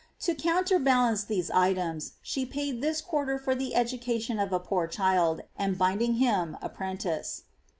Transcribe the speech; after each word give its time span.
To 0.21 0.33
counterLU 0.33 0.83
lance 0.87 1.23
these 1.25 1.51
items, 1.51 2.13
ahe 2.25 2.49
paid 2.49 2.81
this 2.81 3.01
quarter 3.01 3.37
for 3.37 3.53
the 3.53 3.75
education 3.75 4.39
of 4.39 4.51
a 4.51 4.59
poor 4.59 4.87
chill, 4.87 5.41
and 5.55 5.77
binding 5.77 6.15
him 6.15 6.57
apprentice. 6.59 7.43